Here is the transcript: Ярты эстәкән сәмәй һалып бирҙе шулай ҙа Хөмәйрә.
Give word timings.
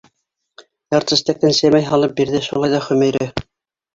Ярты 0.95 1.13
эстәкән 1.17 1.53
сәмәй 1.57 1.85
һалып 1.91 2.17
бирҙе 2.21 2.41
шулай 2.47 2.73
ҙа 2.75 2.83
Хөмәйрә. 2.89 3.29